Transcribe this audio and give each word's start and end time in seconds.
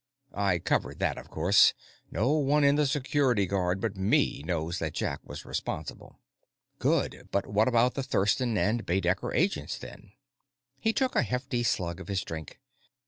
"I 0.33 0.57
covered 0.57 0.97
that, 0.97 1.19
of 1.19 1.29
course. 1.29 1.75
No 2.09 2.31
one 2.31 2.63
in 2.63 2.73
the 2.75 2.87
Security 2.87 3.45
Guard 3.45 3.79
but 3.79 3.95
me 3.95 4.41
knows 4.43 4.79
that 4.79 4.95
Jack 4.95 5.19
was 5.23 5.45
responsible." 5.45 6.19
"Good. 6.79 7.27
But 7.31 7.45
what 7.45 7.67
about 7.67 7.93
the 7.93 8.01
Thurston 8.01 8.57
and 8.57 8.83
Baedecker 8.83 9.31
agents, 9.35 9.77
then?" 9.77 10.13
He 10.79 10.91
took 10.91 11.15
a 11.15 11.21
hefty 11.21 11.61
slug 11.61 11.99
of 11.99 12.07
his 12.07 12.23
drink. 12.23 12.59